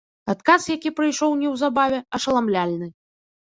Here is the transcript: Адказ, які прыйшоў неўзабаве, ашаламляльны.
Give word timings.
Адказ, 0.33 0.61
які 0.75 0.91
прыйшоў 0.99 1.35
неўзабаве, 1.43 1.99
ашаламляльны. 2.19 2.91